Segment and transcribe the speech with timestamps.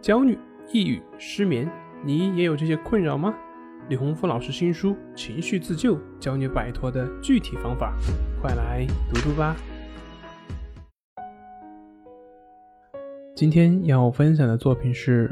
[0.00, 0.38] 焦虑、
[0.72, 1.70] 抑郁、失眠，
[2.02, 3.34] 你也有这些困扰吗？
[3.90, 7.94] 李洪福老师新书《情绪自救》教你摆脱的具体方法，
[8.40, 9.54] 快来读读吧。
[13.36, 15.28] 今天要分享的作品是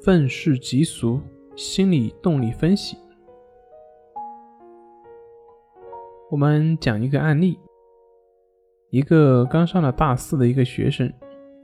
[0.02, 1.20] 《愤世嫉俗
[1.54, 2.96] 心理动力分析》。
[6.30, 7.58] 我们讲一个案例：
[8.88, 11.12] 一个刚上了大四的一个学生。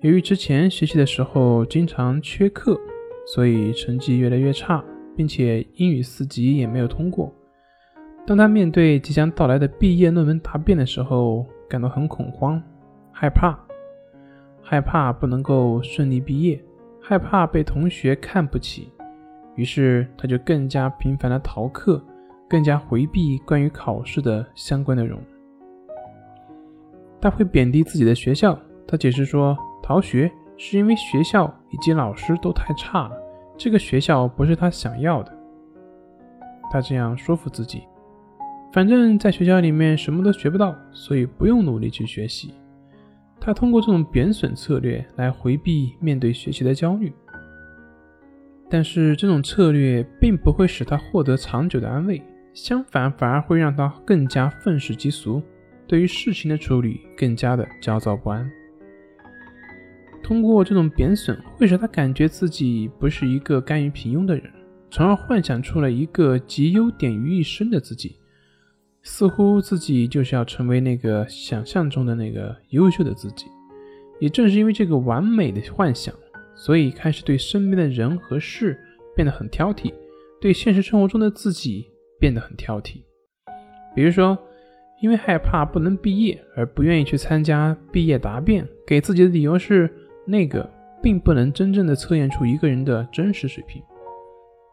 [0.02, 2.76] 由于之前学习的时候经常缺课，
[3.24, 4.82] 所以成绩越来越差，
[5.16, 7.32] 并且英语四级也没有通过。
[8.26, 12.60] 当他面对即将到来的毕业论文答辩的时候，感到很恐慌、
[13.12, 13.56] 害怕，
[14.60, 16.60] 害怕不能够顺利毕业，
[17.00, 18.88] 害怕被同学看不起，
[19.54, 22.04] 于是他就更加频繁的逃课，
[22.48, 25.20] 更加回避关于考试的相关内容。
[27.20, 29.56] 他会贬低自己的学校，他解释说。
[29.82, 33.16] 逃学是因为学校以及老师都太差了，
[33.58, 35.36] 这个学校不是他想要的。
[36.70, 37.82] 他这样说服自己，
[38.72, 42.54] 反正在学校里面什么都学不到，所以不用努力去学习。
[43.38, 47.12] 他通过这种贬损策略来回避面对学习的焦虑，
[48.70, 52.22] 但是这种策略并不会使他获得长久的安慰，
[52.54, 55.42] 相反，反而会让他更加愤世嫉俗，
[55.88, 58.48] 对于事情的处理更加的焦躁不安。
[60.32, 64.50] 通过这种贬损，会使他感觉自己不是一个甘于平庸的人，
[64.90, 68.16] 从而幻想出了一个集优点于一身的自己，
[69.02, 73.44] 似乎自己就是要成为那个想象中的那个优秀的自己。
[74.20, 76.14] 也正是因为这个完美的幻想，
[76.54, 78.80] 所以开始对身边的人和事
[79.14, 79.92] 变得很挑剔，
[80.40, 81.84] 对现实生活中的自己
[82.18, 83.02] 变得很挑剔。
[83.94, 84.38] 比如说，
[85.02, 89.90] 因为害怕不能毕业而不愿意去参加毕业答辩，给自己的理由是。
[90.24, 90.68] 那个
[91.02, 93.82] 并不能真正的测验出一个人的真实水平。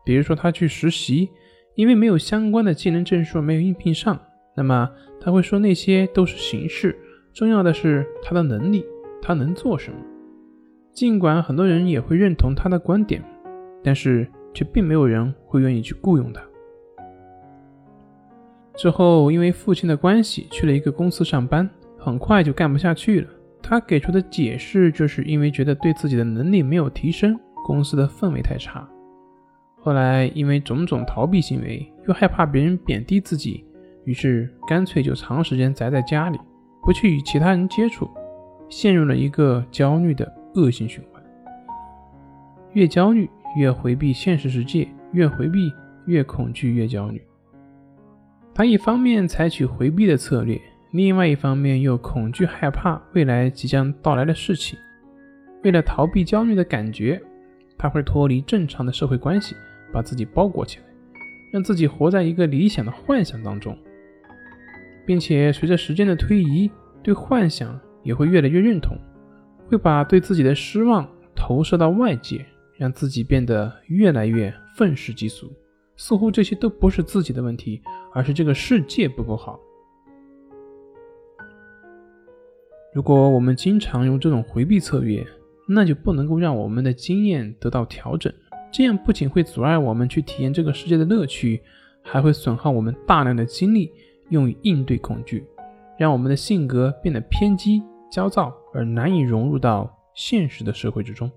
[0.06, 1.30] 比如说，他去实习，
[1.76, 4.20] 因为没有相关的技能证书，没有应聘上，
[4.56, 6.98] 那么他会说那些都是形式，
[7.34, 8.86] 重要的是他的能力，
[9.22, 10.00] 他能做什么。
[10.94, 13.24] 尽管很多人也会认同他的观点，
[13.84, 16.42] 但是却并没有人会愿意去雇佣他。
[18.76, 23.28] 之后，因为父亲的关系，去了一个公司上班，很快就干不下去了。
[23.62, 28.88] 他给出的解释就是因为觉得对自己的能力没有提升，公司的氛围太差。
[29.82, 33.64] 后来因为种种逃避行为，又害怕别人贬低自己，
[34.06, 36.40] 于是干脆就长时间宅在家里，
[36.82, 38.10] 不去与其他人接触，
[38.70, 41.24] 陷入了一个焦虑的恶性循环。
[42.74, 45.72] 越焦虑越回避现实世界，越回避
[46.06, 47.22] 越恐惧越焦虑。
[48.54, 50.60] 他一方面采取回避的策略。
[50.92, 54.78] 另外一方面又恐惧害怕未来即将到来的事情，
[55.64, 57.22] 为了逃避焦虑的感觉，
[57.78, 59.56] 他会脱离正常的社会关系，
[59.94, 60.86] 把自己包裹起来，
[61.54, 63.78] 让自己活在一个理想的幻想当中，
[65.06, 66.72] 并且随着时间的推移，
[67.04, 68.98] 对幻想也会越来越认同，
[69.68, 72.44] 会把对自己的失望投射到外界，
[72.78, 75.52] 让自己变得越来越愤世嫉俗，
[75.96, 77.80] 似乎这些都不是自己的问题，
[78.12, 79.60] 而是这个世界不够好。
[82.92, 85.26] 如果我们经常用这种回避策略，
[85.68, 88.34] 那就不能够让我们的经验得到调整。
[88.72, 91.62] 这样不仅会阻碍我们去体验这个世界的乐趣，
[92.02, 93.92] 还会损耗我们大量的精力
[94.30, 95.46] 用于应对恐惧，
[96.00, 101.30] 让我们的性格变得偏激、焦躁，而难以融入到现实的社会之中。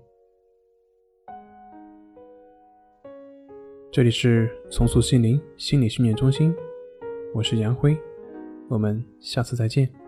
[3.91, 6.51] 这里是重塑心灵心理训练中心，
[7.31, 7.95] 我是杨辉，
[8.67, 10.02] 我们下次再见。